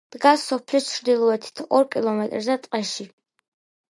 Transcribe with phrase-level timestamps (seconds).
[0.13, 3.09] დგას სოფლის ჩრდილოეთით ორ კილომეტრზე, ტყეში.